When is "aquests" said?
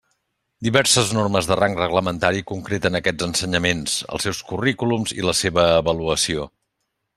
3.01-3.27